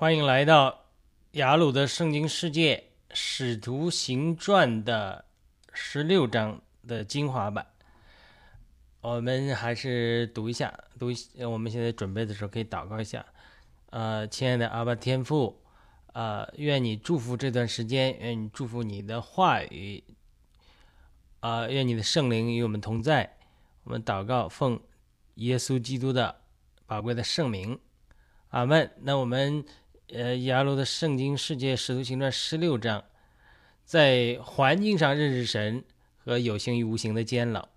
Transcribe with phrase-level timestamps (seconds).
[0.00, 0.84] 欢迎来到
[1.32, 2.76] 雅鲁的圣经世界
[3.12, 5.24] 《使徒行传》的
[5.72, 7.66] 十六章的精华版。
[9.00, 11.08] 我们还是读一下，读。
[11.50, 13.26] 我们现在准备的时候可以祷告一下。
[13.90, 15.60] 呃，亲爱的阿爸天父，
[16.12, 20.04] 呃，愿你祝福这段时间，愿你祝福你的话语，
[21.40, 23.36] 啊，愿你的圣灵与我们同在。
[23.82, 24.80] 我们祷告，奉
[25.34, 26.42] 耶稣基督的
[26.86, 27.76] 宝贵的圣名，
[28.50, 28.88] 阿门。
[29.00, 29.64] 那我们。
[30.14, 33.04] 呃，雅鲁的圣经世界使徒行传十六章，
[33.84, 35.84] 在环境上认识神
[36.16, 37.68] 和有形与无形的监牢，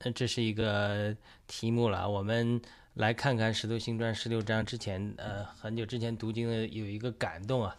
[0.00, 1.14] 那这是一个
[1.46, 2.10] 题目了。
[2.10, 2.60] 我们
[2.94, 7.76] 来看看使徒行传十六章之前，呃，很久之前读经的有一个感动啊。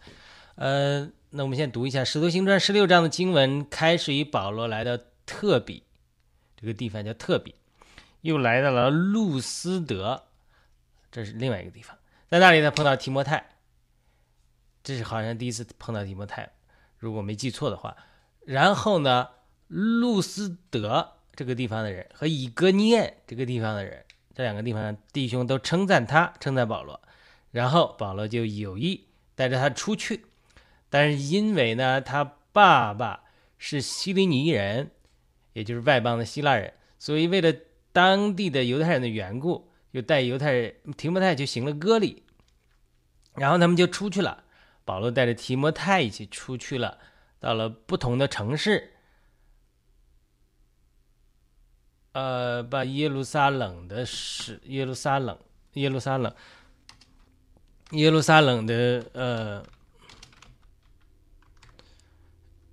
[0.56, 5.84] 呃，那我们先读一下使徒行传十六章的经文，开始于保罗来到特比
[6.56, 7.56] 这个地方叫特比，
[8.22, 10.24] 又来到了路斯德，
[11.12, 11.98] 这是另外一个地方，
[12.30, 13.50] 在那里呢碰到提摩太。
[14.84, 16.50] 这是好像第一次碰到提摩太，
[16.98, 17.96] 如果没记错的话。
[18.46, 19.30] 然后呢，
[19.68, 27.00] 路斯德这个地方的人和以哥尼恩这个地方的人，这两个地方的弟兄都称赞他，称赞保罗。
[27.52, 30.26] 然后保罗就有意带着他出去，
[30.90, 33.26] 但是因为呢，他爸爸
[33.58, 34.90] 是希里尼人，
[35.54, 37.54] 也就是外邦的希腊人，所以为了
[37.92, 42.24] 当地的犹太人的缘故，就带犹太人提摩太就行了割礼，
[43.36, 44.46] 然后他们就出去了。
[44.84, 46.98] 保罗带着提摩太一起出去了，
[47.40, 48.92] 到了不同的城市，
[52.14, 55.38] 呃，把耶路撒冷的使耶路撒冷
[55.74, 56.36] 耶路撒冷
[57.92, 59.66] 耶路撒冷的呃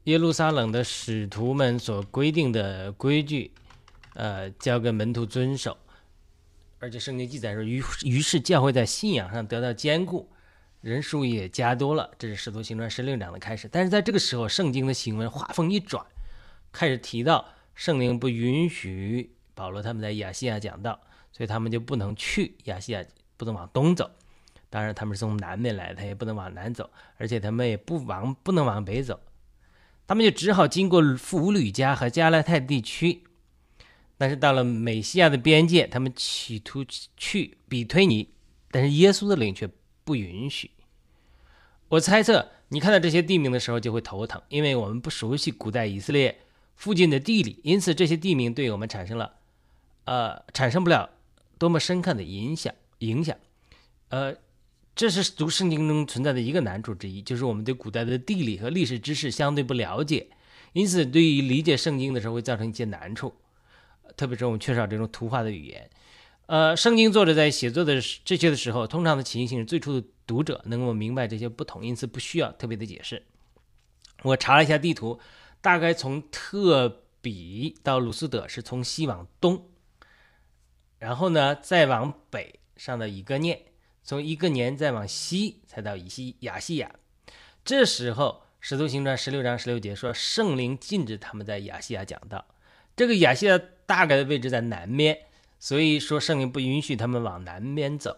[0.04, 3.52] 耶路撒冷的使徒们所规定的规矩，
[4.14, 5.76] 呃，交给门徒遵守，
[6.78, 10.32] 而且圣经记载说，于于是教会在信仰上得到坚固。
[10.80, 13.68] 人数也加多了，这是《使徒行传》十六章的开始。
[13.70, 16.06] 但是在这个时候，圣经的行文画风一转，
[16.70, 17.44] 开始提到
[17.74, 21.00] 圣灵不允许保罗他们在亚细亚讲道，
[21.32, 23.04] 所以他们就不能去亚细亚，
[23.36, 24.08] 不能往东走。
[24.70, 29.18] 当然，他们是从南面来，他也不能往南走，而且他们也不往不能往北走，
[30.06, 33.24] 他们就只好经过弗吕加和加拉太地区。
[34.16, 36.84] 但是到了美西亚的边界，他们企图
[37.16, 38.28] 去比推尼，
[38.70, 39.68] 但是耶稣的灵却。
[40.08, 40.70] 不允许。
[41.91, 46.41] 我猜测，你看到这些地名的时候就会头疼，因为我们不熟悉古代以色列
[46.76, 49.34] 附近的地理，因此这些地名对我们产生了，
[50.06, 51.10] 呃，产生不了
[51.58, 52.74] 多么深刻的影响。
[53.00, 53.36] 影响，
[54.08, 54.34] 呃，
[54.96, 60.28] 这是读圣经中存在的一个难处之一，就是我们对古代的地理和历史知识相对不了解，
[60.72, 63.34] 因此对于理解圣经的时候会造成一些难处，
[64.16, 65.90] 特别是我们缺少这种图画的语言。
[66.48, 73.22] 呃，圣经作者在写作的这些的时候，通常的情形是最初的读者能够明白这些不同，因此不需要特别的解释。
[74.22, 75.20] 我查了一下地图，
[75.60, 79.69] 大概从特比到鲁斯德是从西往东，
[80.98, 83.60] 然后呢再往北上到以哥念，
[84.03, 86.94] 从一个年再往西才到以西亚细亚。
[87.62, 92.47] 这时候《使徒行传》十六章十六节说，圣灵禁止他们在亚细亚讲道。
[92.97, 95.19] 这个亚细亚大概的位置在南面。
[95.58, 98.16] 所以说，圣灵不允许他们往南边走，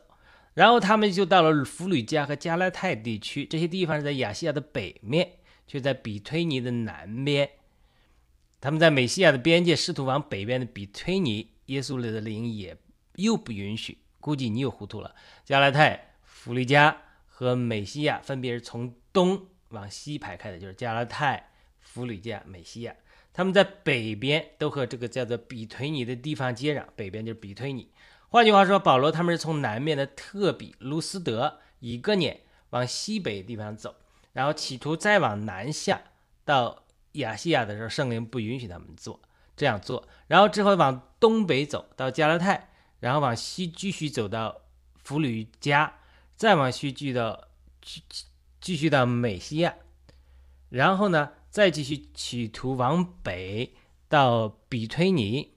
[0.55, 7.49] 然后他们就到了弗吕加和加拉泰地区，这些地方是在亚细亚的北面，却在比推尼的南边。
[8.61, 12.77] 他们在美西亚的边界试图往北边的比推尼，耶稣的灵也
[13.15, 13.99] 又不允许。
[14.21, 15.15] 估计你又糊涂了。
[15.47, 22.95] 加拉泰、弗吕加和美西亚分别是从东往西排开的，就是加拉泰、弗吕加、美西亚。
[23.41, 27.91] 他们在北边都和这个叫做比推尼的地方接壤，北边就是比推尼。
[28.29, 33.97] 换句话说，保罗他们是从南面的特比卢斯德一个年往西北地方走，
[34.35, 36.03] 然后企图再往南下
[36.45, 39.19] 到亚细亚的时候，圣灵不允许他们做
[39.57, 40.07] 这样做。
[40.27, 44.61] 然后之后往东北走到加拉泰，然后往西继续走到
[45.03, 45.95] 弗吕加，
[46.37, 47.49] 再往西继续到
[47.81, 48.03] 继
[48.61, 49.77] 继续到美西亚，
[50.69, 51.31] 然后呢？
[51.51, 53.73] 再继续企图往北
[54.09, 55.51] 到比推尼，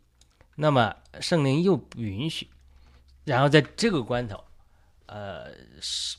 [0.55, 2.47] 那么圣灵又不允许。
[3.25, 4.43] 然后在这个关头，
[5.05, 5.51] 呃，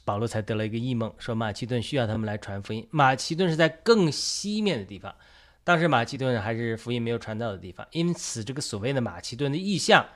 [0.05, 2.87] 保罗才得了一个异梦，说马其顿需要他们来传福音。
[2.91, 5.15] 马其顿是在更西面的地方，
[5.65, 7.87] 当时马其顿还是福音没有传到的地方。
[7.91, 10.07] 因此，这个所谓的马其顿的意象，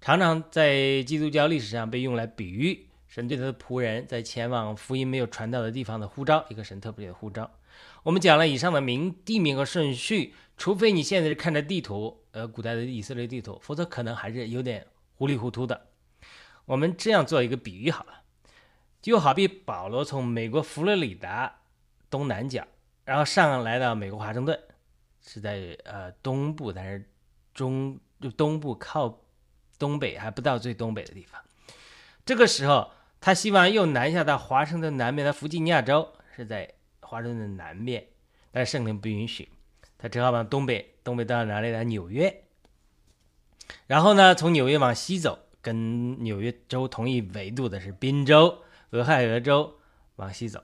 [0.00, 7.50] 常常在基督教历史上被用来比喻神对他的仆人在前往福音没有传到的地方的呼召，一个神特别的呼召。
[8.02, 14.86] 我们讲了以上的名地名和顺序，除非你现在是看着地图，呃，古代的以色列地图，否则可能还是有点
[15.16, 15.88] 糊里糊涂的。
[16.64, 18.22] 我们这样做一个比喻好了，
[19.02, 21.60] 就好比保罗从美国佛罗里达
[22.08, 22.66] 东南角，
[23.04, 24.58] 然后上来到美国华盛顿，
[25.26, 27.10] 是在呃东部，但是
[27.52, 29.20] 中就东部靠
[29.78, 31.40] 东北还不到最东北的地方。
[32.24, 36.72] 这个时候，他希望又南下到华盛顿南面的弗吉尼亚州，是在
[37.10, 38.06] 华盛顿的南面，
[38.52, 39.48] 但是圣灵不允许，
[39.98, 41.82] 他只好往东北，东北到哪里来？
[41.82, 42.44] 纽约。
[43.88, 48.62] 然后呢，从纽约往西走，跟纽约州同一纬度的是宾州。
[48.90, 49.76] 俄亥俄州
[50.16, 50.62] 往西走，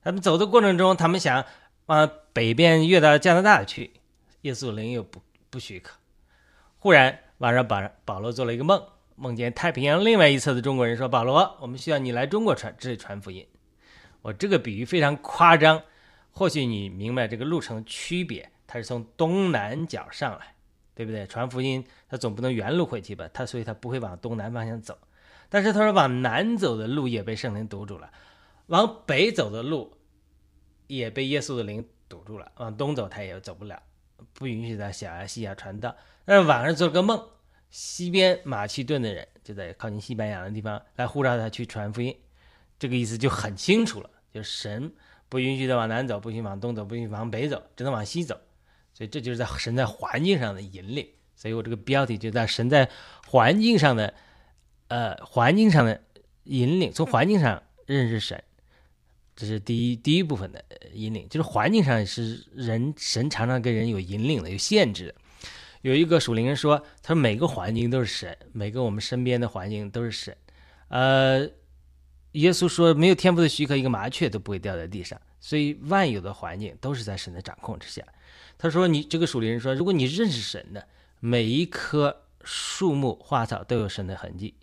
[0.00, 1.44] 他们走的过程中，他们想
[1.86, 3.90] 往北边越到加拿大去，
[4.42, 5.20] 耶稣灵又不
[5.50, 5.96] 不许可。
[6.78, 8.80] 忽然晚上，保保罗做了一个梦，
[9.16, 13.44] 梦见太平洋另外一侧的中国人说：“保罗，我们需要你来中国传这里传福音。”
[14.22, 15.82] 我这个比喻非常夸张，
[16.30, 20.54] 或许你明白这个路程区别，他是从东南角上来，
[20.94, 21.26] 对不对？
[21.26, 23.28] 传福音他总不能原路回去吧？
[23.32, 24.98] 他所以他不会往东南方向走。
[25.48, 28.10] 但是他说，往南走的路也被圣灵堵住了，
[28.66, 29.96] 往北走的路
[30.86, 33.82] 也被耶稣的灵堵住了，往东走他也走不了，
[34.34, 35.96] 不允许在小亚细亚传道。
[36.26, 37.26] 但是晚上做了个梦，
[37.70, 42.14] 西边马其顿的人就在靠近西班牙的地方来呼召他去传福音，
[42.78, 44.92] 这个意思就很清楚了，就是神
[45.28, 48.38] 不允许他往南走，不许往东走，不许往北走，只能往西走。
[48.94, 51.08] 所以这就是在神在环境上的引领。
[51.36, 52.88] 所以我这个标题就在神在
[53.26, 54.14] 环境上的。
[54.90, 56.00] 呃，环境上的
[56.44, 58.42] 引领，从环境上认识神，
[59.36, 60.64] 这是第一第一部分的
[60.94, 61.28] 引领。
[61.28, 65.14] 就是环境上是人神常常跟人有引领的，有限制的。
[65.82, 70.34] 有一个属灵人说，他说每个环境都是神，每个我们身边的环境都是神。
[70.88, 71.46] 呃，
[72.32, 75.20] 耶稣说，没有天赋的许可，一个麻雀都不会掉在地上。
[75.40, 78.02] 所以万有的环境都是在神的掌控之下。
[78.58, 80.88] 他说，你这个属灵人说，如果你认识神的
[81.20, 84.54] 每一棵树木花草都有神的痕迹。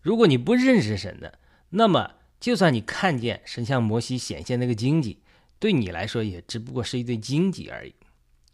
[0.00, 1.38] 如果你不认识神的，
[1.70, 5.18] 那么就算你看见神像摩西显现那个荆棘，
[5.58, 7.94] 对你来说也只不过是一对荆棘而已。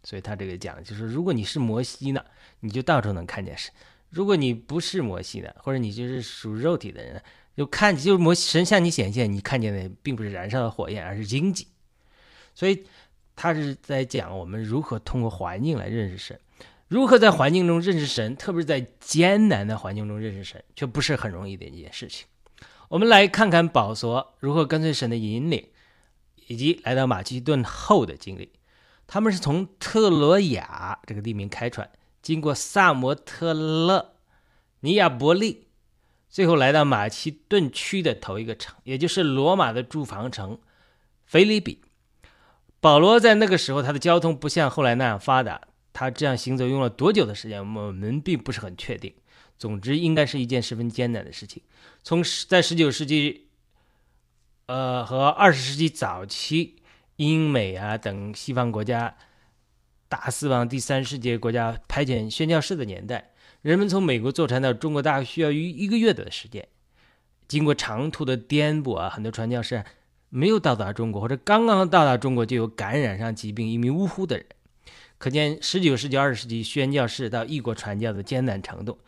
[0.03, 2.23] 所以他这个讲就是，如果你是摩西呢，
[2.61, 3.71] 你就到处能看见神；
[4.09, 7.21] 如果你不是摩西的，或者你就是属肉体的人，
[7.55, 11.67] 就看就是摩神向你显现，你看见的并不是燃烧的火焰，而是荆棘。
[12.53, 12.85] 所以
[13.35, 16.39] 他是在讲我们如何通过环境来认识神。
[16.87, 22.27] 如何在环境中认识神，特别是在艰难的环境中认识神，却不是很容易的一件事情。
[22.89, 25.67] 我们来看看保罗如何跟随神的引领，
[26.47, 28.51] 以及来到马其顿后的经历。
[29.07, 31.89] 他们是从特罗亚这个地名开船，
[32.21, 34.13] 经过萨摩特勒、
[34.81, 35.64] 尼亚伯利，
[36.35, 40.59] 最后来到马其顿区的头一个城，也就是罗马的住房城
[41.23, 41.79] 菲利比。
[42.81, 45.61] 保罗在那个时候，他的交通不像后来那样发达。
[45.93, 49.13] 他这样行走用了多久的时间，我们并不是很确定。
[49.57, 51.63] 总之，应该是一件十分艰难的事情。
[52.03, 53.47] 从在十九世纪，
[54.65, 56.81] 呃和二十世纪早期，
[57.15, 59.15] 英美啊等西方国家
[60.09, 63.31] 大肆往第三世界国家派遣宣教士的年代，
[63.65, 66.67] 人们从美国坐船到中国大概需要一一个月的时间。
[67.47, 69.83] 经过长途的颠簸啊，很多传教士
[70.29, 74.45] 没有到达中国，或者刚刚到达中国就有感染上疾病一命呜呼的人。
[75.17, 78.99] 可见十九世纪、二十世纪宣教士到异国传教的艰难程度。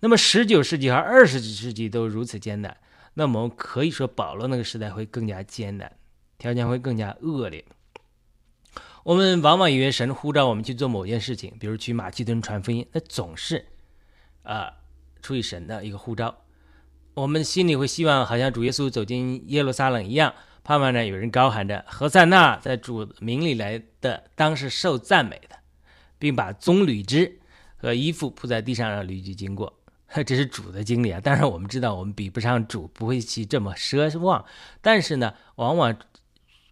[0.00, 2.74] 那么十九世纪和二十世纪都如此艰难，
[3.12, 5.92] 那么可以说保罗那个时代会更加艰难，
[6.38, 7.62] 条件会更加恶劣。
[9.04, 13.66] 我们往往以为神呼召我们去做某件事情，比如去马其顿传福音，那总是
[14.46, 14.72] 啊
[15.20, 16.34] 出于神的一个呼召。
[17.14, 20.32] 我们心里会希望，好像主耶稣走进耶路撒冷一样。
[20.62, 25.56] 盼望呢，有人高喊着“何塞纳在主名里来的，当是受赞美的”，
[26.18, 27.38] 并把棕榈枝
[27.76, 29.72] 和衣服铺在地上，让驴驹经过。
[30.26, 31.20] 这是主的经历啊！
[31.20, 34.44] 当然，我们知道我们比不上主，不会去这么奢望。
[34.80, 35.96] 但是呢，往往，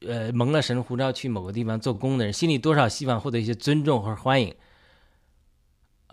[0.07, 4.55] 呃，蒙了神呼召去某个地方做工的人，心里多少希望获得一些尊重或者欢迎。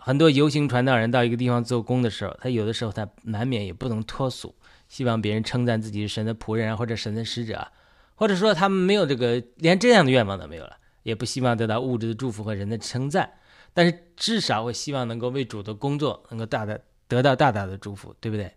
[0.04, 4.54] 很多游行传道人到一个地方做工的时候，他有的时候他难免也不能脱俗。
[4.88, 7.66] 希望别人称赞自己是神的仆人，或者神的使者，
[8.14, 13.32] 或者说他们没有这个，连这样的愿望都没有了，也不希望得到物质的祝福和人的称赞，
[13.72, 16.76] 但是至少会希望能够为主的工作能够大大
[17.08, 18.52] 得到大大的祝福，对不对？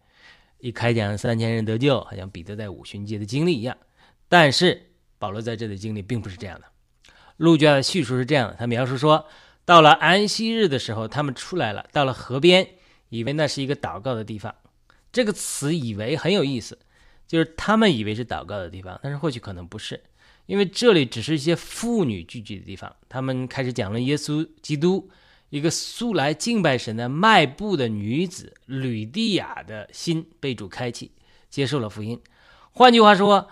[0.59, 3.77] 一开讲三千人得救，好像彼得在五旬节的经历一样。
[4.27, 4.81] 但是
[5.19, 6.65] 保罗在这里经历并不是这样的。
[7.37, 9.25] 路加的叙述是这样的，他描述说，
[9.65, 12.67] 到了安息日的时候，他们出来了，到了河边，
[13.09, 14.53] 以为那是一个祷告的地方。
[15.11, 16.77] 这个词以为很有意思，
[17.27, 20.03] 就是他们以为是祷告的地方，但是或许可能不是，
[20.45, 22.95] 因为这里只是一些妇女聚集的地方。
[23.09, 25.09] 他们开始讲了耶稣基督，
[25.49, 31.11] 一个素来敬拜神的迈步的女子吕蒂亚的心被主开启，
[31.49, 32.21] 接受了福音。
[32.71, 33.47] 换句话说，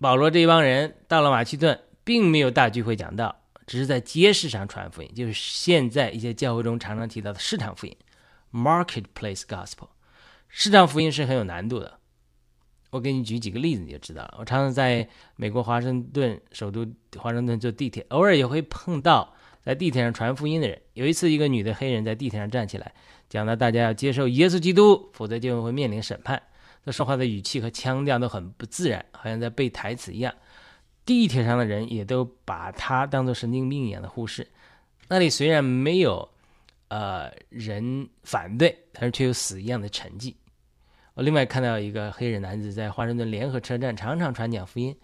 [0.00, 3.37] 保罗这一帮人到了马其顿，并没有大聚会讲道，
[3.68, 7.94] 只是在街市上传福音，就是现在一些教会中常常提到的市场福音
[8.50, 9.90] （marketplace gospel）。
[10.48, 11.98] 市场福音是很有难度的。
[12.88, 14.36] 我给你举几个例子，你就知道了。
[14.38, 15.06] 我常常在
[15.36, 16.86] 美国华盛顿首都
[17.18, 20.80] 华盛顿坐地铁，偶尔也会碰到在地铁上传福音的人。
[20.94, 22.94] 有一次，一个女的黑人在地铁上站起来，
[23.28, 26.42] 讲到大家要接受耶稣基督，否则就会面临审判。
[26.86, 30.34] 她说话的语气和腔调都很不自然，好像在背台词一样。
[31.08, 34.46] 地铁上的人也都把他当作神经病一样的忽视。
[35.08, 36.28] 那里虽然没有
[36.88, 40.34] 呃人反对，但是却有死一样的沉寂。
[41.14, 44.94] 我另外看到一个黑人男子在华盛顿联合车站常常传讲福音，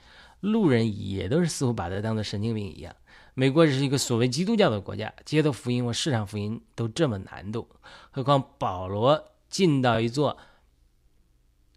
[0.41, 2.95] 路人也都是似乎把他当做神经病一样。
[3.33, 7.67] 美国是一个所谓基督教的国家，街头福音或市场福音都这么难度，
[8.11, 10.37] 何况保罗进到一座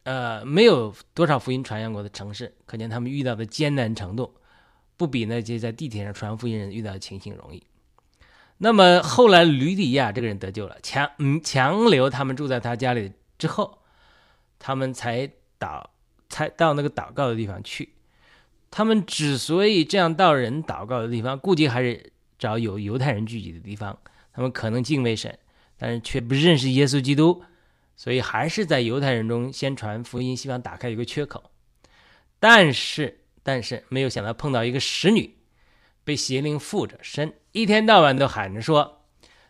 [0.08, 4.34] 呃没有多少福音传扬过的城市，可见他们遇到的艰难程度
[4.96, 7.62] 不比那些在地铁上传福音人遇到的情形容易。
[8.60, 13.80] 那么后来吕底亚这个人得救了，强嗯强留他们住在他家里之后。
[14.60, 15.86] 他们才祷，
[16.30, 17.94] 才到那个祷告的地方去。
[18.72, 23.96] 他们之所以这样到人祷告的地方，估计还是找有犹太人聚集的地方。
[24.34, 25.38] 他们可能敬畏神，
[25.78, 27.44] 但是却不认识耶稣基督，
[27.98, 31.52] 所以还是在犹太人中先传福音，希望打开一个缺口。
[32.40, 35.36] 但是，但是没有想到碰到一个使女，
[36.04, 39.02] 被邪灵附着身，一天到晚都喊着说：“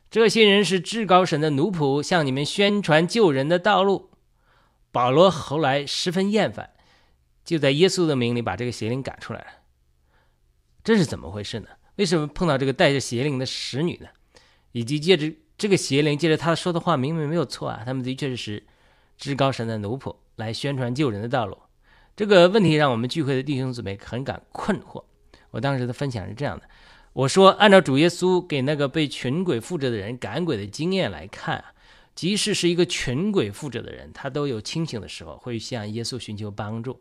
[0.09, 4.11] 这些人是至高神的奴仆，向你们宣传救人的道路。”
[4.93, 6.71] 保罗后来十分厌烦，
[7.43, 9.47] 就在耶稣的名里把这个邪灵赶出来了。
[10.83, 11.67] 这是怎么回事呢？
[11.97, 14.07] 为什么碰到这个带着邪灵的使女呢？
[14.71, 18.63] 以及借着这个邪灵，借着他说的话，明明没有错啊，他们的确是
[19.17, 21.57] 至高神的奴仆，来宣传救人的道路。
[22.15, 25.03] 这个问题让我们聚会的弟兄姊妹很感困惑。
[25.51, 26.65] 我当时的分享是这样的：
[27.13, 31.73] 我说，按照主耶稣给那个被群鬼附着的人赶鬼的经验来看啊。
[32.13, 36.99] 即使是一个群鬼附着的人，他都有清醒的时候，会向耶稣寻求帮助。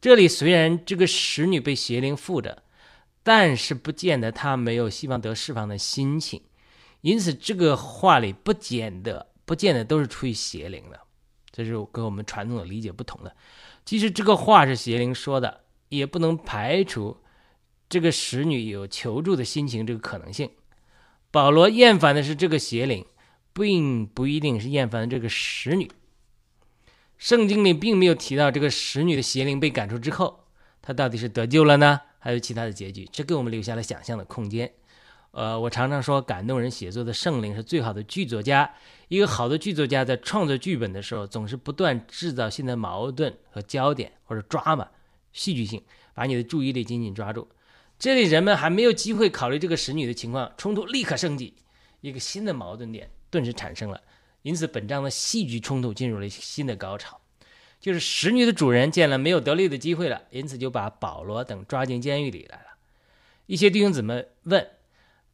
[0.00, 2.62] 这里虽然这个使女被邪灵附着，
[3.22, 6.40] 但是不见得他没有希望得释放的心情。
[7.04, 10.98] 因此，这个话里不见得不见得都是出于邪灵的，
[11.50, 13.36] 这是跟我们传统的理解不同的。
[13.84, 17.18] 即使这个话是邪灵说的，也不能排除
[17.88, 20.50] 这个使女有求助的心情这个可能性。
[21.30, 23.04] 保罗厌烦的是这个邪灵。
[23.56, 25.88] 并不一定是厌烦这个使女。
[27.16, 30.46] 圣经里并没有提到这个使女的邪灵被赶出之后，
[30.82, 33.08] 她到底是得救了呢，还有其他的结局？
[33.12, 34.72] 这给我们留下了想象的空间。
[35.34, 38.72] 呃，我常常说，感动人写作的圣灵是最好的剧作家。
[39.08, 44.88] 一个好的剧作家在创作剧本的时候，总是不断制造新的矛盾和焦点，或者抓嘛，
[45.32, 45.82] 戏剧性，
[46.14, 47.48] 把你的注意力紧紧抓住。
[47.98, 51.52] 这里人们还没有机会考虑这个使女的情况，冲突立刻升级，
[52.00, 53.10] 一个新的矛盾点。
[53.28, 54.00] 顿时产生了，
[54.42, 57.20] 因此本章的戏剧冲突进入了新的高潮，
[57.80, 62.66] 就是使女的主人见了没有得利的机会了，因此就把保罗等抓进监狱里来了。
[63.46, 64.64] 一些弟兄姊妹问，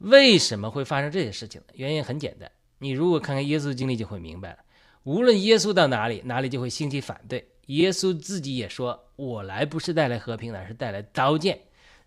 [0.00, 1.69] 为什么会发生这些事情呢？
[1.76, 4.59] 原因很简单，你如果看看耶稣的经历就会明白了。
[5.04, 7.47] 无论耶稣到哪里，哪里就会兴起反对。
[7.66, 11.59] 耶稣自己也说：“我来不是带来和平，而是带来刀剑，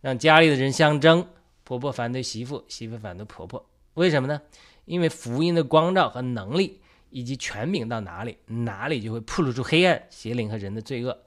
[0.02, 1.26] 让家里的人相争，
[1.64, 3.66] 婆婆反对媳妇，媳妇反对婆婆。
[3.94, 4.42] 为什么呢？”
[4.86, 11.18] 因为福音的光照和能力以及权柄到哪里，哪里就会暴露出黑暗、邪灵和人的罪恶。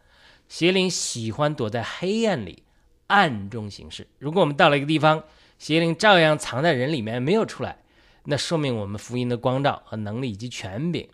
[0.48, 2.62] 邪灵喜欢躲在黑暗里，
[3.06, 4.06] 暗中行事。
[4.18, 5.24] 如果我们到了一个地方，
[5.58, 7.78] 邪灵照样藏在人里面，没有出来，
[8.24, 11.08] 那说明我们福音的光照和能力以及权柄，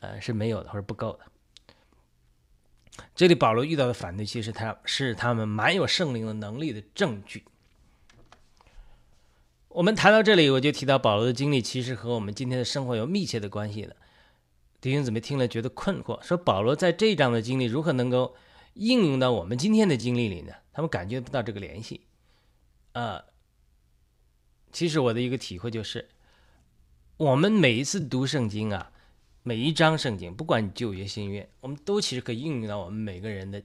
[0.00, 1.20] 呃，是没有的或者不够的。
[3.14, 7.44] 这里保罗遇到的反对，其实他是他们蛮有圣灵的能力的证据。
[9.68, 13.96] 我们谈到这里，我就提到保罗的经历，其实和我们今天的生活有密切的关系的。
[14.80, 18.34] 弟兄姊妹听了觉得困惑，说保罗在这一章的经历如何能够
[18.74, 20.52] 应用到我们今天的经历里呢？
[20.72, 22.00] 他们感觉不到这个联系。
[22.92, 23.24] 呃，
[24.72, 26.08] 其实我的一个体会就是，
[27.16, 28.92] 我们每一次读圣经啊，
[29.42, 33.62] 每一章圣经，不管你旧约新约，我们都其实可以应用到我们每个人的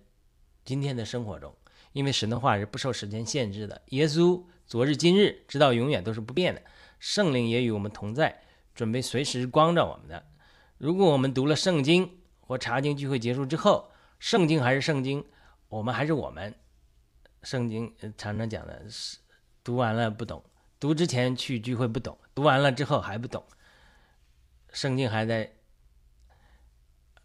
[0.63, 1.53] 今天的生活中，
[1.93, 3.81] 因为神的话是不受时间限制的。
[3.89, 4.43] 耶稣。
[4.67, 6.59] 昨日今日，直到永远都是不变的。
[6.97, 8.41] 圣灵也与我们同在，
[8.73, 10.25] 准备随时光照我们的。
[10.79, 15.23] 如果我们读了圣经或查经聚会结束之后，圣经还是圣经，
[15.69, 16.55] 我们还是我们。
[17.45, 19.19] 圣经常常讲的是，
[19.63, 20.43] 读完了不懂，
[20.79, 23.43] 读之前去聚会不懂，读完了之后还不懂。
[24.73, 25.53] 圣经还在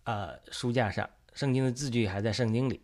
[0.05, 2.83] 啊书架上，圣经的字句还在圣经里，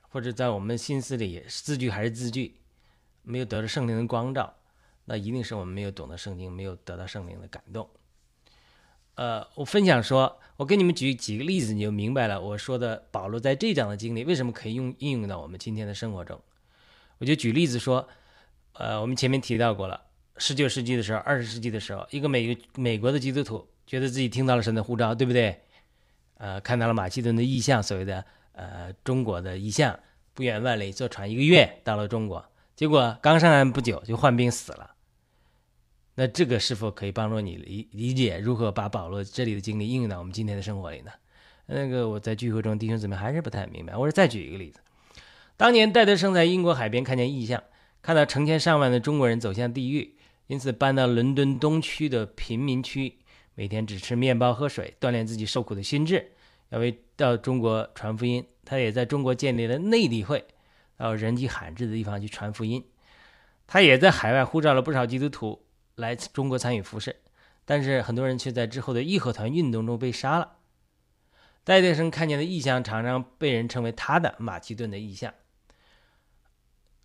[0.00, 2.56] 或者在我们心思里字句还是字句，
[3.22, 4.54] 没有得到圣灵的光照，
[5.04, 7.88] 那一定是我们没有懂得圣经，没有得到圣灵的感动。
[9.16, 12.40] 呃，我分享说，我给你们举几个例子，你就明白了。
[12.40, 16.40] 我说的保罗在这章的经历，为什么可以用应用到我们今天的生活中？
[17.18, 18.08] 我就举例子说，
[18.72, 20.00] 呃，我们前面提到过了，
[20.36, 25.60] 十九世纪的时候，二十世纪的时候，一个美美国的基督徒觉得自己听到了神的呼召，对不对？
[26.38, 29.98] 呃，看到了马其顿的意象，所谓的呃中国的意象，
[30.34, 32.44] 不远万里坐船一个月到了中国，
[32.74, 34.90] 结果刚上岸不久就患病死了。
[36.16, 41.10] 那这个是否可以帮助你理理解如何把保罗这里的经历应用到我们今天的生活里呢？
[41.66, 43.96] 那个我在聚会中弟兄姊妹还是不太明白。
[43.96, 44.78] 我说再举一个例子，
[45.56, 47.62] 当年戴德生在英国海边看见异象，
[48.02, 50.16] 看到成千上万的中国人走向地狱，
[50.48, 53.18] 因此搬到伦敦东区的贫民区，
[53.54, 56.32] 每天只吃面包喝水，锻炼自己受苦的心智，
[56.70, 58.44] 要为到中国传福音。
[58.64, 60.44] 他也在中国建立了内地会，
[60.96, 62.84] 到人迹罕至的地方去传福音。
[63.66, 65.60] 他也在海外呼召了不少基督徒。
[65.96, 67.14] 来中国参与服饰，
[67.64, 70.56] 但是很多人却在之后的义和团运动中被杀了。
[71.62, 75.32] 戴德生看见的异象，常常被人称为他的马其顿的异象。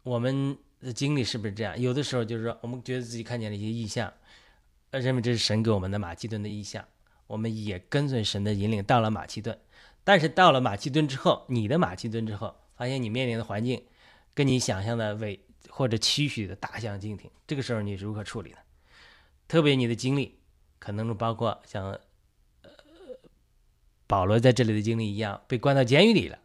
[0.03, 1.79] 我们的经历是不是这样？
[1.79, 4.11] 有的时候就是说，我们觉得自己看见了一些异象，
[4.91, 6.85] 认为这是神给我们的马其顿的异象，
[7.27, 9.57] 我们也跟随神的引领到了马其顿。
[10.03, 13.83] 但是到了马其顿之后，你的马其顿之后，发现你面临的环境
[14.33, 15.39] 跟你想象的伪
[15.69, 18.57] 或者期许的大相径庭，这个时候你是如何处理呢？
[19.47, 20.39] 特别你的经历，
[20.79, 21.91] 可能包括像
[22.61, 22.69] 呃
[24.07, 26.39] 保罗在这里的经历一样，被关到监狱里了，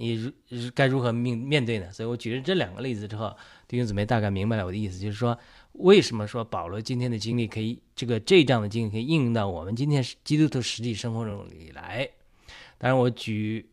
[0.00, 0.14] 你
[0.48, 1.92] 如该如何面面对呢？
[1.92, 3.36] 所以我举了这两个例子之后，
[3.68, 5.38] 弟兄姊妹大概明白了我的意思，就是说
[5.72, 12.08] 为什么说保罗今天的经历可以这个这样的经历可以应用到我们今天基督徒实际生活中里来？
[12.78, 13.68] 当然，我举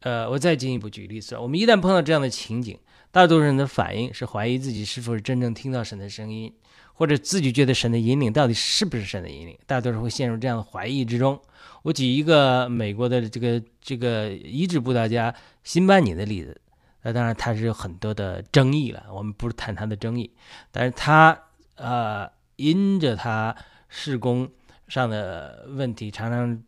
[0.00, 2.76] 呃我再进一步举例子，我们一旦碰到这样的情景，
[3.12, 6.52] 大多数人的反应是怀疑自己是否是真正听到神的声音。
[6.96, 11.38] 或者自己觉得神的引领到底是不是神的引领，大多数会陷入这样的怀疑之中。
[11.82, 15.32] 我举一个美国的这个这个医治布道家
[15.62, 16.58] 辛班尼的例子，
[17.02, 20.32] 那当然他是有很多的争议了，我们不是谈他的争议，
[20.72, 21.38] 但是他
[21.74, 23.54] 呃因着他
[23.88, 24.50] 事工
[24.88, 26.60] 上的问题，常常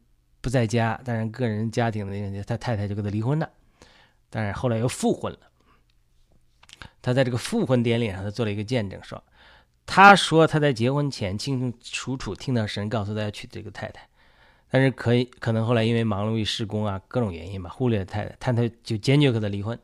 [0.42, 3.50] 不在家，当然个人家庭的问题，他太太就跟他离婚了，
[4.28, 5.38] 但是后来又复婚了。
[7.00, 9.24] 他在这个复婚典礼上，他做了一个见证，说。
[9.90, 14.06] 他说他在结婚前清清楚楚听到神告诉他要娶这个太太，
[14.70, 19.76] 但是可以可能后来因为忙碌于施工啊各种原因吧，忽略了太太，太太就坚决和他离婚。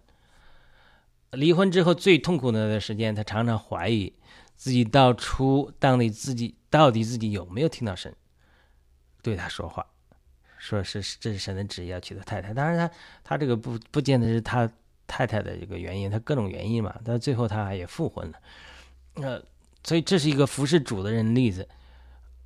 [1.30, 4.12] 离婚之后最痛苦的时间，他常常怀疑
[4.54, 8.14] 自己到初当底自己到底自己有没有听到神
[9.22, 9.86] 对他说话，
[10.58, 12.52] 说是这是神的旨意要娶的太太。
[12.52, 14.70] 当然他他这个不不见得是他
[15.06, 18.38] 太太的这个原因，他各种原因嘛，但最后他也复婚了，
[19.14, 19.42] 呃。
[19.84, 21.68] 所以这是一个服侍主的人例子，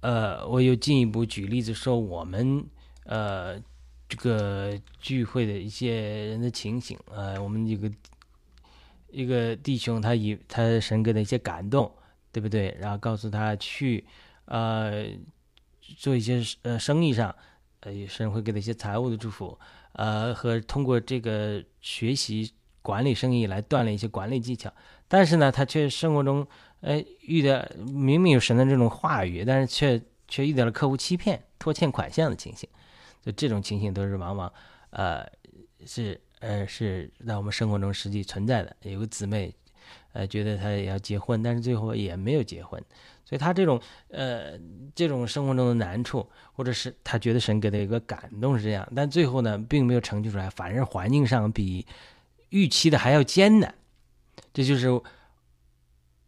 [0.00, 2.66] 呃，我又进一步举例子说我们
[3.04, 3.56] 呃
[4.08, 5.94] 这个聚会的一些
[6.26, 7.90] 人的情形，呃，我们一个
[9.10, 11.90] 一个弟兄他以他神给的一些感动，
[12.32, 12.76] 对不对？
[12.80, 14.04] 然后告诉他去
[14.46, 15.06] 呃
[15.96, 17.34] 做一些呃生意上，
[17.80, 19.56] 呃神会给他一些财务的祝福，
[19.92, 24.72] 呃和通过这个学习管理生意来锻炼一些管理技巧，
[25.08, 26.46] 但是呢，他却生活中。
[26.80, 27.60] 哎，遇到
[27.92, 32.68] 明明有神的这种话语，但是却却遇到了客户欺骗、拖欠款项的情形，
[33.20, 34.52] 就这种情形都是往往，
[34.90, 35.28] 呃，
[35.84, 38.76] 是呃是在我们生活中实际存在的。
[38.82, 39.52] 有个姊妹，
[40.12, 42.80] 呃，觉得她要结婚，但是最后也没有结婚，
[43.24, 44.56] 所以她这种呃
[44.94, 51.84] 这种生活中的难处，或者是她觉得神给她一个感动是这样，但最后呢，并没有成就出来，反而环境上比
[52.50, 53.74] 预期的还要艰难，
[54.58, 55.00] 这就是。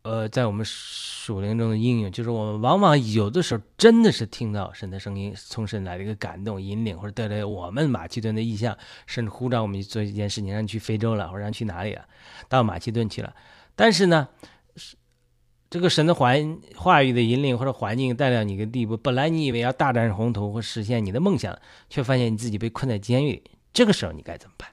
[0.02, 8.74] 呃，在我们属灵中的应用，就是我们往往有的时候真的是听到神的声音，从神来的一个感动、引领，或者带来我们马其顿的意向，
[9.06, 12.08] 甚至呼召我们去做一件事情，让你去非洲了，或者让你去哪里了，
[12.48, 13.36] 到马其顿去了。
[13.76, 14.26] 但是呢，
[15.68, 21.58] 这个神的环话语的引领或者环境带到你一个地步，本来你以为要大展宏图或实现你的梦想，
[21.90, 24.70] 却发现你自己被困在监狱里，这个时候你该怎么办？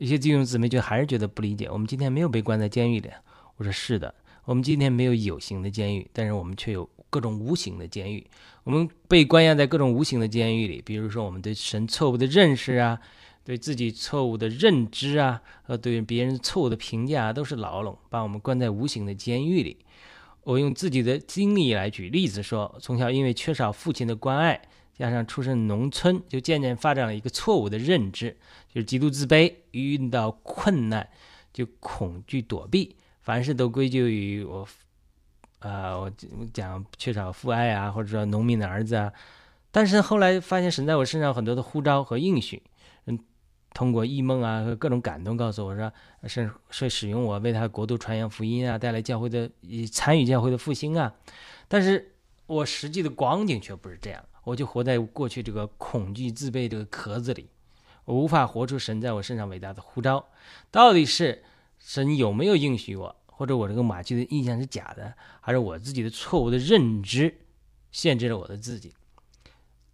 [0.00, 1.68] 一些弟兄姊妹就还是觉得不理解。
[1.70, 3.10] 我们今天没有被关在监狱里，
[3.58, 4.14] 我说是的，
[4.46, 8.26] 我们今天没有有形的监狱，但是我们却有各种无形的监狱。
[8.64, 12.98] 我们被关押在各种无形的监狱里，比如说我们对神错误的认识啊，
[13.44, 19.76] 对自己错误的认知啊，和对别人错误的评价啊，都是牢笼，把我们关在无形的监狱里。
[20.44, 24.62] 我用自己的经历来举例子说，从小因为缺少父亲的关爱，
[24.94, 28.34] 加上出身农村，就渐渐发展了一个错误的认知，
[28.72, 31.08] 就是极度自卑，遇到困难
[31.52, 34.66] 就恐惧躲避，凡事都归咎于我，
[35.58, 36.12] 啊，我
[36.54, 39.12] 讲缺少父爱啊，或者说农民的儿子啊。
[39.72, 42.62] 但是后来发现神在我身上很多的呼召和应许，
[43.06, 43.18] 嗯，
[43.72, 45.92] 通过异梦啊和各种感动告诉我说，
[46.24, 49.50] 是是使用我为他国度传扬福音啊，带来教会的
[49.92, 51.14] 参与教会的复兴啊。
[51.68, 52.14] 但是
[52.46, 57.48] 我实际的光景却不是这样，我就活在过去这个恐惧自卑这个壳子里，
[58.04, 60.28] 我无法活出神在我身上伟大的呼召。
[60.70, 61.42] 到底是
[61.78, 67.34] 神有没有应许我，或者我这个马具的印象是假的，还是我自己的错误的认知
[67.90, 68.94] 限制了我的自己？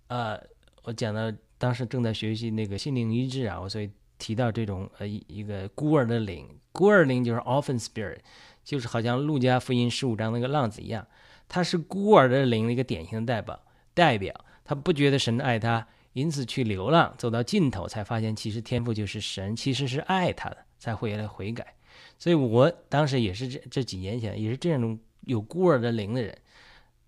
[0.09, 0.41] 呃，
[0.83, 8.19] 我讲到当时正在学习那个心灵医治啊，我所以提到这种呃一个孤儿的灵，孤儿灵就是 orphan spirit，
[8.65, 11.07] 就是好像路加福音十五章那个浪子一样，
[11.49, 13.61] 他是孤儿的灵的一个典型的代表
[13.95, 15.87] 代表，他不觉得神爱他，
[16.17, 21.75] 因此去流浪，走到尽头才发现其实天赋就是神其实是爱他的，才回来悔改。
[22.19, 26.35] 所以我当时也是这这几年前也是这种有孤儿的灵的人。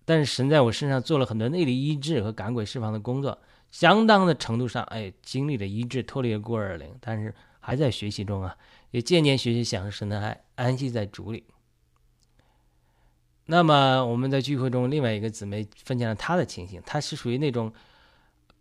[0.05, 3.35] 但是神在我身上做了很多内力医治和赶鬼释放的工作，
[3.71, 8.55] 相当的程度上，哎，经历了医治，脱离了孤儿灵，但是还在学习中啊，
[8.91, 11.45] 也渐渐学习享受神的爱，安息在主里。
[13.45, 17.73] 那么我们在聚会中，另外一个姊妹分享了她的情形，她是属于那种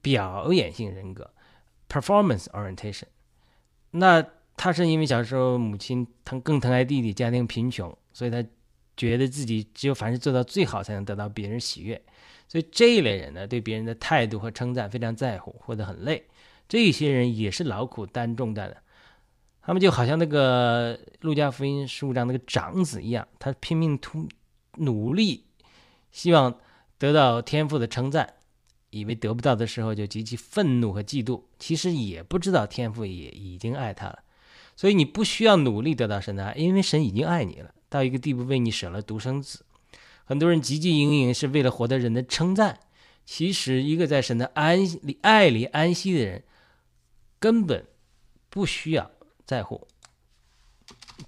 [0.03, 1.31] 表演性人格
[1.89, 3.05] （performance orientation）。
[3.91, 4.25] 那
[4.57, 8.45] 他是因为小时候母亲疼更疼爱弟弟，家庭贫穷，所以他。
[8.99, 12.03] 觉得自己只有凡事做到最好，才能得到别人喜悦，
[12.49, 16.27] 所以这一类人呢，对别人的态度和称赞非常在乎，活得很累。
[16.69, 18.77] 这些人也是劳苦担重担的，
[19.63, 24.27] 他们就好像那个路加福音十五章那个长子一样，他拼命突
[24.79, 25.45] 努力，
[26.11, 26.59] 希望
[26.99, 28.35] 得到天赋的称赞，
[28.91, 34.21] 以为得不到的时候就极其愤怒和嫉妒，其实也不知道天赋也已经爱他了。
[34.77, 37.75] 所以你不需要努力得到神的爱，因为神已经爱你了。
[37.89, 39.65] 到一个地步，为你舍了独生子。
[40.25, 42.81] 很多人汲汲营营是为了获得人的称赞。
[43.25, 46.45] 其实，一个在神的安里爱里安息的人，
[47.39, 47.87] 根本
[48.49, 49.11] 不需要
[49.45, 49.87] 在乎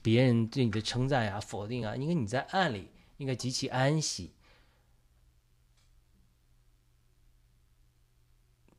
[0.01, 1.97] 别人对你的称赞呀、否定啊。
[1.97, 4.31] 因为你在暗里应该极其安息。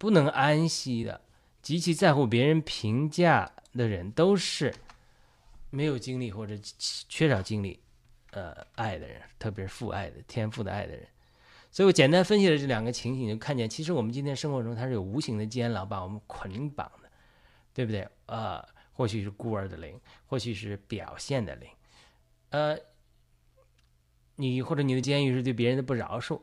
[0.01, 1.21] 不能安息的、
[1.61, 4.73] 极其在乎别人评价的人，都是。
[5.69, 6.55] 没有经历或者
[7.07, 7.79] 缺少经历，
[8.31, 11.07] 呃，爱的人，特别是父爱的天赋的爱的人，
[11.69, 17.09] 所以我简单分析了这两个情形，就看见其实我们今天生活中它是有无形的监牢把我们捆绑的，
[17.75, 18.05] 对不对？
[18.25, 18.61] 呃，
[18.91, 21.69] 或许是孤儿的灵，或许是表现的灵，
[22.49, 22.75] 呃，
[24.35, 26.41] 你或者你的监狱是对别人的不饶恕，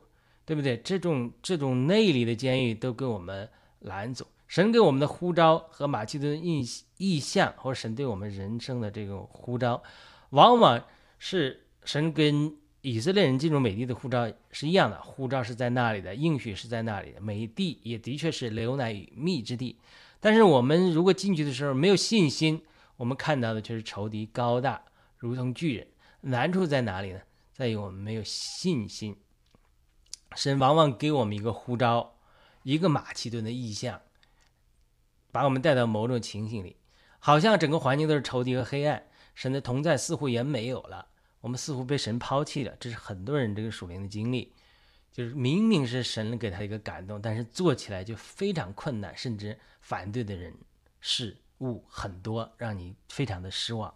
[0.49, 0.79] 对不对？
[0.79, 3.47] 这种这种内里的监狱都给我们
[3.81, 4.27] 拦阻。
[4.47, 9.83] 神给我们的呼召和马其顿意意象，或者神对我们人生的这种呼召，
[10.31, 10.83] 往往
[11.19, 14.99] 是神跟以色列人进入美地的呼召是一样的。
[15.03, 19.77] 呼召是在那里的，应许是在那里的，美地也的确是流奶与蜜之地。
[20.19, 22.63] 但是我们如果进去的时候没有信心，
[22.97, 24.83] 我们看到的却是仇敌高大
[25.19, 25.87] 如同巨人。
[26.23, 27.21] 难处在哪里呢？
[27.53, 29.15] 在于我们没有信心。
[30.37, 32.17] 神往往给我们一个呼召，
[32.63, 34.01] 一个马其顿的意象。
[35.31, 36.77] 把我们带到某种情形里，
[37.19, 41.07] 好像整个环境都是仇敌和黑暗，神的同在似乎也没有了，
[41.43, 42.75] 我们似乎被神抛弃了。
[42.81, 44.55] 这是很多人这个属灵的经历，
[45.13, 50.55] 就是明明是神给他一个感动，但是做起来就非常困难，甚至反对的人
[51.01, 53.95] 事物很多，让你非常的失望。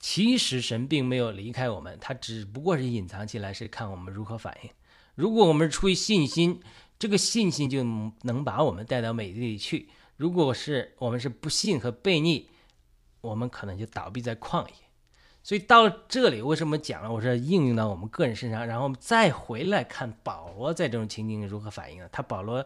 [0.00, 4.70] 其实神并没有离开我们，他只不过是隐藏起来，是看我们如何反应。
[5.14, 6.60] 如果我们出于信心，
[6.98, 7.82] 这个信心就
[8.22, 9.88] 能把我们带到美地里去。
[10.16, 12.48] 如果是我们是不信和悖逆，
[13.20, 14.74] 我们可能就倒闭在旷野。
[15.42, 17.12] 所以到这里，为什么讲了？
[17.12, 22.08] 我说应用到我们个人身上，然后我们再回来看保罗在这种情景如何反应。
[22.10, 22.64] 他保罗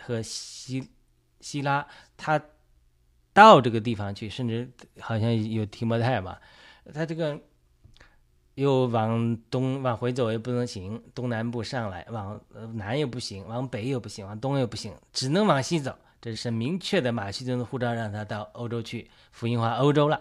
[0.00, 0.88] 和希
[1.40, 2.40] 希拉，他
[3.32, 4.70] 到这个地方去，甚至
[5.00, 6.38] 好像有提摩太嘛，
[6.92, 7.40] 他这个
[8.54, 12.40] 又往东往回走也不能行，东南部上来，往
[12.74, 15.96] 南又不行，往北又不行，往东又不行，只能往西走。
[16.20, 20.20] 这是明确的，马其顿的护照让他到欧洲去福音化欧洲了。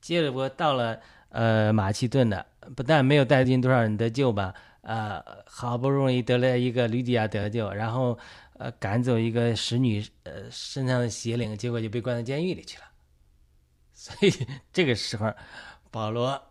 [0.00, 2.44] 结果到了呃马其顿的，
[2.76, 8.18] 不但没有带进多少人得救吧，呃，好不容易得了一个吕底亚得救，然后
[8.58, 12.84] 呃赶走一个使女呃身上的邪灵，结果就被关到监狱里去了。
[13.94, 15.32] 所以这个时候，
[15.90, 16.42] 保罗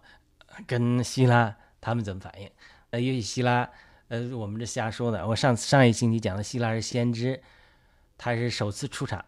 [0.67, 2.49] 跟希拉他们怎么反应？
[2.91, 3.69] 呃也许希拉，
[4.09, 5.25] 呃，我们这瞎说的。
[5.25, 7.41] 我上次上一星期讲的希拉是先知，
[8.17, 9.23] 他是首次出场，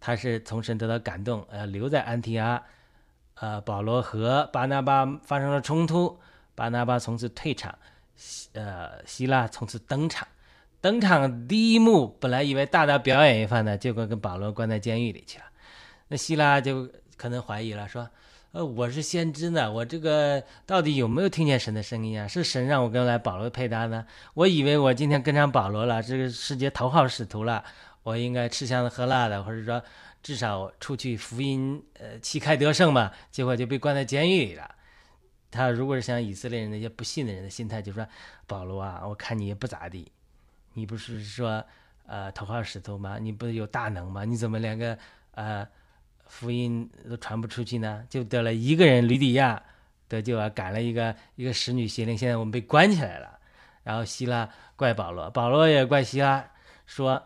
[0.00, 2.62] 他是从神得到感动，呃，留在安提阿。
[3.34, 6.20] 呃，保罗和巴拿巴发生了冲突，
[6.54, 7.76] 巴拿巴从此退场，
[8.52, 10.28] 呃，希腊从此登场。
[10.80, 15.44] 登场第一幕，本来以为大大表演一番呢，结果跟保罗关在监狱里去了。
[16.08, 18.08] 那希腊就可能怀疑了，说
[18.52, 22.28] ：“呃，我是先知呢，我这个到底有没有听见神的声音啊？
[22.28, 24.06] 是神让我跟来保罗配搭呢？
[24.34, 27.64] 我以为我今天跟上保罗了，这个世界头号使徒了，
[28.02, 29.82] 我应该吃香的喝辣的，或者说
[30.22, 33.10] 至少出去福音，呃，旗开得胜嘛。
[33.30, 34.70] 结果就被关在监狱里了。
[35.50, 38.06] 他如果是像以色列人那些不信的人的心态，就说：
[38.46, 40.12] 保罗啊，我看你也不咋地。”
[40.74, 41.64] 你不是说，
[42.06, 43.18] 呃，头号使徒吗？
[43.18, 44.26] 你不是有大能吗？
[44.26, 44.98] 你怎么连个
[45.32, 45.66] 呃
[46.32, 48.02] 福音都传不出去呢？
[48.08, 49.62] 就得了一个人吕底亚
[50.08, 53.38] 得救啊，赶了一个一个使女邪灵，现在我们被关起来了。
[53.82, 56.42] 然后希拉怪保罗，保罗也怪希拉，
[56.86, 57.22] 说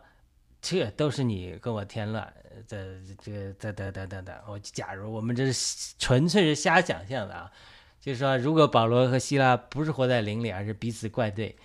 [0.60, 2.32] 这都是你跟我添乱，
[2.66, 2.76] 这
[3.22, 4.34] 这个等等等等等。
[4.48, 7.50] 我假如我们这是纯粹是瞎想象的啊，
[8.00, 11.56] 就是说如果保罗和希拉不是活在灵里，而是彼此怪对。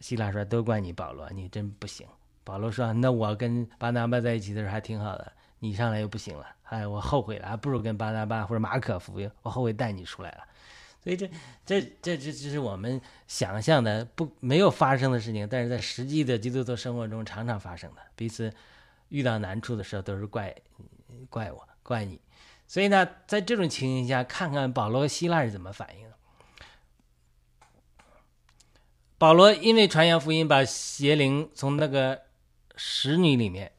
[0.00, 2.06] 希腊说：“都怪你，保罗，你真不行。”
[2.44, 10.44] 保罗说：“那我跟巴拿巴在一起的时候还挺好的，你上来又不行了，哎，我后悔了，还不如跟巴拿巴或者马可服务，我后悔带你出来了。”
[11.00, 11.30] 所以这
[11.64, 18.02] 这这这这是我们想象的不没有发生的事情，但是在实际的基督徒生活中常常发生的。
[18.16, 18.52] 彼此
[19.08, 20.54] 遇到难处的时候，都是怪
[21.30, 22.20] 怪我，怪你。
[22.66, 26.16] 所以呢，在这种情形下，看看保罗和希腊是怎么反应的。
[29.16, 32.22] 保罗因为传扬福音，把邪灵从那个
[32.76, 33.72] 使女里面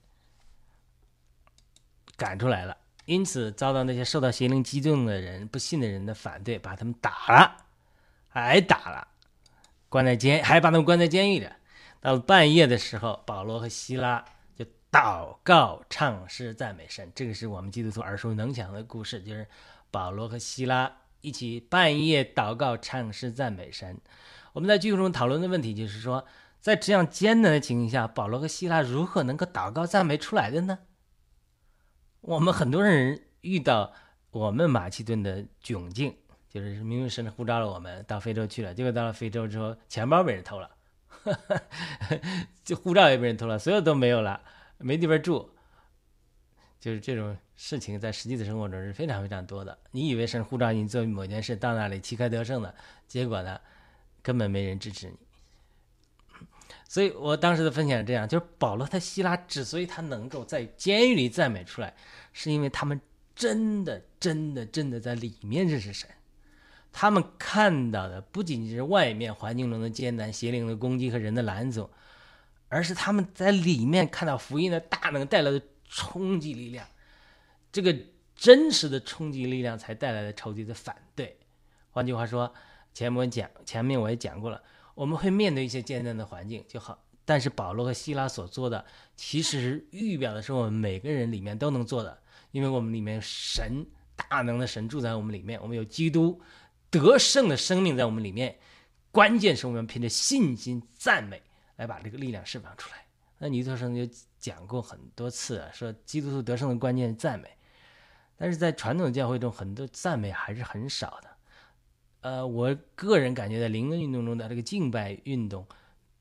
[2.18, 2.78] 赶出来了，
[3.10, 7.58] 因此遭到那些受到邪灵激动的人、不信的人的反对，把他们打了，
[8.34, 9.08] 挨打了，
[9.90, 11.50] 关在监，还把他们关在监狱里。
[12.02, 14.24] 到了半夜的时候，保罗和希拉
[14.56, 17.12] 就祷告、唱诗、赞美神。
[17.16, 19.48] 这个是我们基督徒耳熟能详的故事，就是
[19.90, 20.92] 保罗和希拉
[21.22, 24.00] 一起半夜祷告、唱诗、赞美神。
[24.54, 26.24] 我们在聚会中讨论的问题就是说，
[26.62, 30.78] 在这样艰难的情形下，保罗和希拉如何能够祷告赞美出来的呢？
[32.22, 33.94] 我们很多人遇到
[34.32, 36.16] 我们马其顿的窘境，
[36.50, 40.70] 就是明明神呼召了我们到非洲去了，结果到了非洲之后，钱包被人偷了，
[42.64, 44.42] 就护照也被人偷了，所有都没有了，
[44.78, 45.50] 没地方住，
[46.80, 49.78] 就是这种事情在实际的生活中是非常非常多的。
[49.92, 52.74] 你以为神呼召你做某件事，到那里旗开得胜的，
[53.08, 53.60] 结果呢？
[54.22, 55.18] 根本没人支持你，
[56.90, 61.94] 所以我当时的分享是这样：，就是保罗和希拉之所以他能够在监狱里赞美出来，
[62.34, 63.00] 是因为他们
[63.36, 66.10] 真的、真的、真的在里面认识神。
[66.92, 71.88] 他们看到的不仅仅是外面环境中的艰难、邪灵的攻击和人的拦阻，
[72.70, 76.88] 而是他们在里面看到福音的大能带来的冲击力量。
[77.72, 77.96] 这个
[78.36, 81.38] 真实的冲击力量才带来的仇敌的反对。
[81.92, 82.52] 换句话说。
[82.92, 84.62] 前面讲，前面我也讲过了，
[85.00, 87.02] 我们会面对一些艰难的环境就好。
[87.24, 88.84] 但是保罗和希拉所做的，
[89.16, 93.86] 其实预表的是我们每个人里面都能做的，因为我们里面神
[94.18, 96.42] 大能的神住在我们里面，我们有基督
[96.90, 98.58] 得胜的生命在我们里面。
[99.10, 101.42] 关键是我们凭着信心赞美
[101.78, 103.06] 来把这个力量释放出来。
[103.38, 104.06] 那尼特生就
[104.38, 107.48] 讲过很多次，啊说基督徒得胜的关键是赞美，
[108.36, 111.29] 但是在传统教会中，很多赞美还是很少的。
[112.22, 115.66] 呃，我个人感觉在灵恩运动中的这个敬拜运动，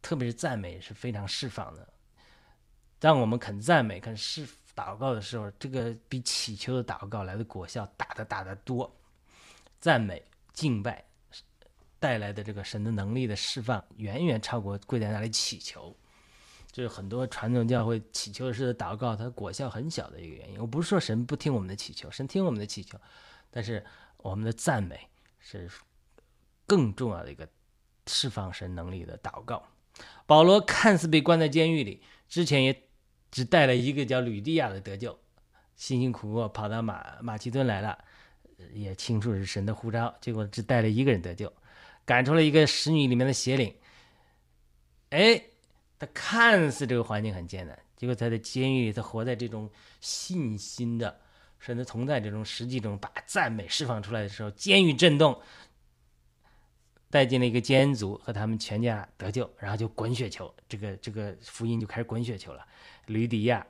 [0.00, 1.88] 特别是赞美是非常释放的。
[3.00, 8.88] 当我们肯赞美、肯释祷告的时候，这个比祈求的祷告来的果效大得大得多。
[9.80, 11.04] 赞美、敬拜
[11.98, 15.96] 带来的这个神的能力的释放，远远超过跪在那里祈求。
[16.70, 20.60] 这是很多传统教会祈求式的祷告，它果效很小的一个原因。
[20.60, 22.96] 我不是说神不听我们的祈求，神听我们的祈求，
[23.50, 23.84] 但是
[24.18, 25.08] 我们的赞美
[25.40, 25.68] 是。
[26.68, 27.48] 更重要的一个
[28.06, 29.66] 释放神能力的祷告。
[30.26, 32.82] 保罗看似被关在监狱里，之前也
[33.32, 35.18] 只带了一个叫吕地亚的得救，
[35.74, 37.98] 辛辛苦苦跑到马马其顿来了，
[38.72, 41.52] 也清楚是神的呼召，结果只带了一个人得救，
[42.04, 43.74] 赶出了一个使女里面的邪灵。
[45.10, 45.42] 哎，
[45.98, 49.68] 他看似这个环境很艰难，结果他在监狱里，他活在这种
[50.00, 51.18] 信心的
[51.58, 55.40] 神的同在这种实际中，把赞美释放出来的时候，监狱震动。
[57.10, 62.66] 带进了一个监族和他们全家得救，然后就滚雪球，这个这个福音就开始滚雪球了。
[63.06, 63.66] 吕底亚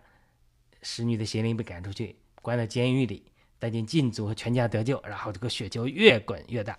[0.83, 6.77] 使女的邪灵被赶出去，关在监狱里，带进禁族和全家得救，然后这个雪球越滚越大，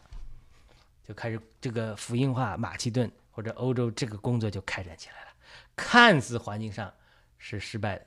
[1.07, 5.31] 就开始这个福音化马其顿或者欧洲这个工作就开展起来了。
[5.75, 6.93] 看似环境上
[7.37, 8.05] 是失败的，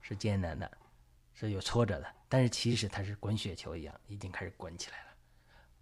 [0.00, 0.68] 是艰难的，
[1.34, 5.04] 是有挫折的，但是其实它是滚雪球一样，已经开始滚起来了。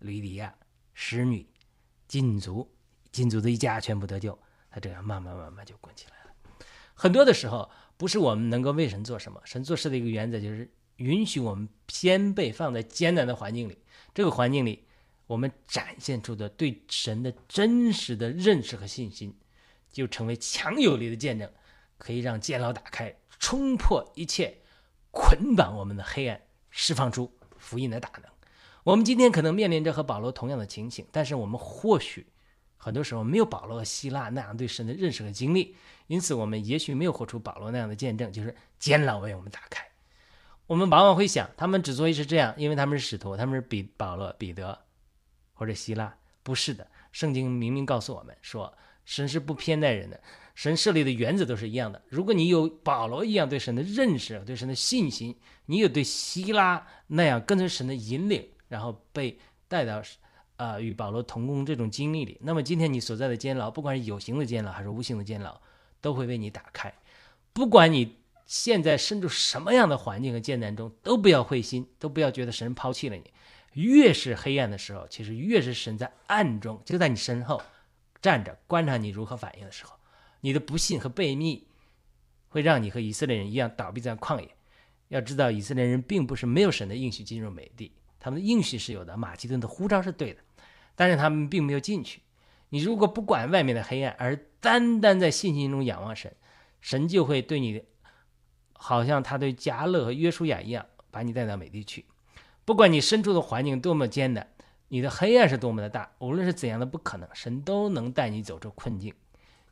[0.01, 0.55] 吕底亚、
[0.93, 1.47] 使女、
[2.11, 2.69] 禁足、
[3.13, 4.37] 禁足的一家全部得救，
[4.69, 6.67] 他这样慢慢慢慢就滚起来了。
[6.93, 13.79] 很多的时候，不是我们能够为神做什么，神做事的一个原则就是允许我们先被放在艰难的环境里，
[14.13, 14.89] 这个环境里。
[15.29, 19.33] 我们展现出的对神的真实的认识和信心，
[19.93, 21.49] 就成为强有力的见证，
[21.99, 24.59] 可以让监牢打开，冲破一切
[25.13, 28.25] 捆绑我们的黑暗，释放出福音的大能。
[28.85, 32.27] 我们今天可能面临着和保罗同样的情形，但是我们或许
[32.77, 39.85] 很多时候没有保罗和希腊那样对神的认识和经历，因此我们也许没有活出保罗那样的见证，就是监牢为我们打开。
[40.67, 44.79] 我们往往会想，他们之所以是这样，因为他们是使徒，他们是比保罗、彼得。
[45.53, 48.73] 或者希腊不是的，圣经明明告诉我们说，
[49.05, 50.19] 神是不偏待人的，
[50.55, 52.01] 神设立的原则都是一样的。
[52.09, 60.01] 如果你有保罗一样对神的认识、对神的信心，你有对希腊那样跟随神的引领，然后被带到
[60.57, 65.61] 啊与保罗同工这种经历里，那么今天你所在的监牢，不管是有形的监牢还是无形的监牢，
[66.01, 66.95] 都会为你打开。
[67.53, 73.33] 不管你现在身处什么样的环境和艰难中，都不要灰心，都不要觉得神抛弃了你。
[73.73, 77.61] 越是黑暗的时候，其实越是神在暗中就在你身后
[78.23, 79.93] 站着观察你如何反应的时候。
[80.41, 81.67] 你的不信和悖逆
[82.49, 84.49] 会让你和以色列人一样倒闭在旷野。
[85.09, 90.41] 要知道，以色列人并不是没有神的应许进入美地，他们的应许是有的，马其顿的呼召是对的，
[90.95, 92.21] 但是他们并没有进去。
[92.69, 96.33] 你如果不管外面的黑暗，而单单在信心中仰望神，
[96.81, 97.83] 神就会对你，
[98.75, 102.05] 好像他对加勒和约书亚一样，把你带到美地去。
[102.65, 104.47] 不管你身处的环境多么艰难，
[104.89, 109.13] 你的黑暗是多么的大，无论是怎样的不可能，神都能带你走出困境，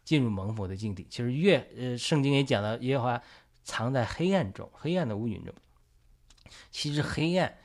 [0.03, 1.07] 进入蒙福的境地。
[1.09, 3.23] 其实越呃，圣经也讲到，耶和华
[3.63, 5.55] 藏在黑暗中，黑暗的乌云中。
[6.71, 7.57] 其实黑暗、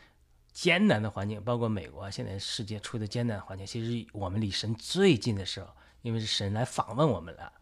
[0.54, 5.68] 艰难的环境，包括美国现在世界处的艰难环境，其实我们离神最近的时候，
[6.04, 7.54] 因为是神来访问我们了，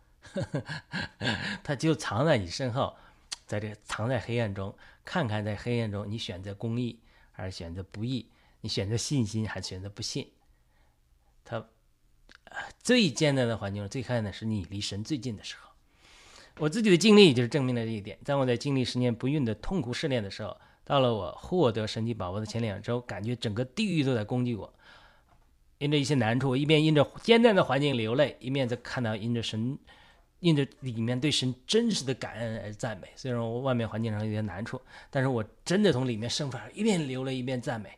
[1.64, 2.96] 他就藏在你身后，
[3.48, 7.00] 在这藏在黑暗中，看看在黑暗中你选择公义。
[7.34, 10.28] 还是选择不义，你选择信心还是选择不信？
[11.44, 11.66] 他
[12.84, 15.72] 最艰难的环境，最看的是你离神最近的时候。
[16.58, 18.20] 我自己的经历就是证明了这一点。
[18.24, 20.56] 在我在经历十年不孕的痛苦试炼的时候，
[20.92, 24.74] 到了我获得神奇宝宝的前两周，感觉整个地狱都在攻击我。
[25.78, 29.80] 因着一些难处，一边因着艰难的环境流泪，一面在看到因着神。
[30.42, 37.92] 因着里面对神真实的感恩而赞美，虽然我外面环境上有点难处，但是我真的从里面生出来，一边流泪一边赞美，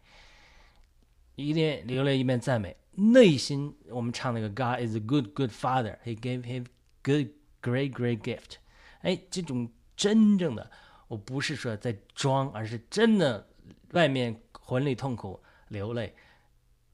[1.35, 6.65] 一边流泪一边赞美，内心我们唱那个 God is a good good father, He gave him
[7.01, 7.29] good
[7.59, 8.57] great great gift。
[9.01, 10.69] 哎，这种真正的，
[11.13, 13.47] 我不是说在装，而是真的
[13.91, 16.11] 外面魂里痛苦流泪，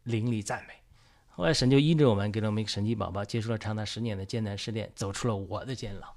[0.03, 0.73] 灵里赞美。
[1.29, 6.13] 后来神就医治我们，给了我们一个神奇宝宝，结束了长达十年的艰难试炼，走出了我的监牢。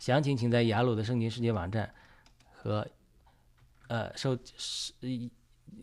[0.00, 1.94] 详情请在雅鲁的圣经世界网站
[2.50, 2.84] 和
[3.86, 4.36] 呃收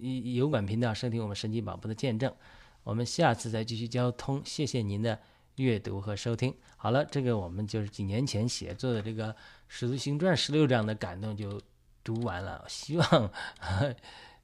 [0.01, 2.35] 油管频道收听我们神奇宝宝的见证。
[2.83, 4.41] 我们下次再继续交通。
[4.43, 5.17] 谢谢您的
[5.55, 6.53] 阅读和收听。
[6.75, 9.31] 好了，这个我们就是几年前写作的这个
[9.73, 11.61] 《使徒行传》十六章的感动就
[12.03, 12.63] 读完了。
[12.67, 13.31] 希望。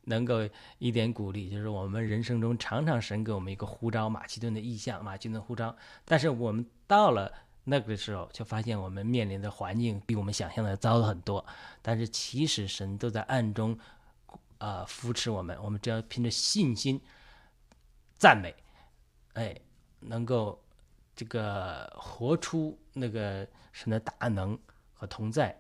[0.10, 0.36] 能够
[0.78, 5.76] 一点鼓励，就是我们人生中常常神给我们一个呼召，马其顿的意象，马其顿呼召。
[6.06, 7.30] 但是我们到了
[7.66, 11.46] 那个时候，就发现我们面临的环境比我们想象的糟很多。
[11.82, 13.78] 但是其实神都在暗中，
[14.60, 15.62] 啊扶持我们。
[15.62, 17.02] 我们只要凭着信心
[18.18, 18.56] 赞美，
[19.34, 19.54] 哎，
[20.00, 20.64] 能够
[21.18, 24.58] 这个活出那个神的大能
[24.98, 25.56] 和同在，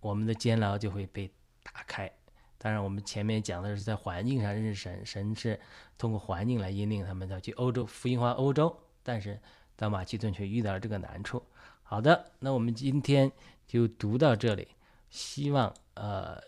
[0.00, 1.30] 我们的监牢就会被
[1.62, 2.10] 打开。
[2.56, 5.58] 当然，我们前面讲的是在环境上认识神，神是
[5.96, 8.74] 通过环境来引领他们的去欧洲福音化欧洲。
[9.02, 9.40] 但是
[9.76, 11.42] 到马其顿却遇到了这个难处。
[11.82, 13.32] 好的，那我们今天
[13.66, 14.68] 就读到这里，
[15.08, 16.38] 希望呃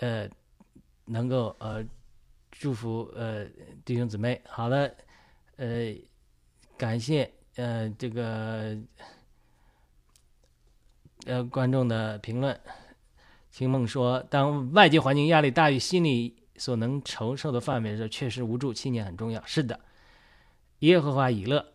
[0.00, 0.28] 呃
[1.06, 1.82] 能够呃
[2.50, 3.46] 祝福呃
[3.86, 4.40] 弟兄姊妹。
[4.46, 4.94] 好的，
[5.56, 5.96] 呃
[6.76, 8.76] 感谢呃这个
[11.26, 12.58] 呃观众的评论。
[13.50, 18.72] 清梦说：“当外界环境压力大于心理所能承受的范围的时候，确实无助。
[18.72, 19.44] 信念很重要。
[19.44, 19.78] 是的，
[20.78, 21.74] 耶和华以乐，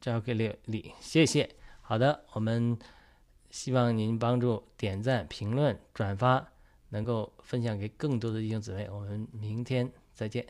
[0.00, 1.48] 交给列里，谢谢。
[1.82, 2.76] 好的，我们
[3.48, 6.48] 希望您帮助点赞、评论、转发，
[6.88, 8.88] 能够分享给更多的弟兄姊妹。
[8.90, 10.44] 我们明天再见。”